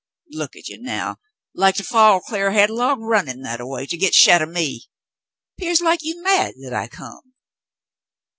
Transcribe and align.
"Look 0.31 0.55
at 0.55 0.67
you 0.67 0.81
now, 0.81 1.17
like 1.53 1.75
to 1.75 1.83
fall 1.83 2.21
cl'ar 2.21 2.49
headlong, 2.49 3.01
runnin' 3.01 3.43
that 3.43 3.59
a 3.61 3.67
way 3.67 3.85
to 3.85 3.95
get 3.97 4.15
shet 4.15 4.41
o' 4.41 4.47
me. 4.47 4.87
'Pears 5.59 5.79
like 5.79 5.99
you 6.01 6.23
mad 6.23 6.55
that 6.63 6.73
I 6.73 6.87
come." 6.87 7.35